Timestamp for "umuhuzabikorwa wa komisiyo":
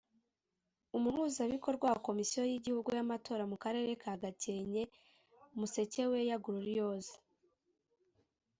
0.97-2.41